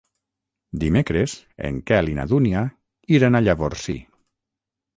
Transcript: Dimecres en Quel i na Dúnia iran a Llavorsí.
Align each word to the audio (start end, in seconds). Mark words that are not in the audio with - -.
Dimecres 0.83 1.35
en 1.69 1.77
Quel 1.91 2.11
i 2.13 2.17
na 2.21 2.27
Dúnia 2.33 2.65
iran 3.19 3.37
a 3.37 3.43
Llavorsí. 3.47 3.99